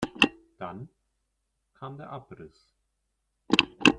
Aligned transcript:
Dann 0.57 0.89
kam 1.75 1.95
der 1.97 2.09
Abriss. 2.09 2.73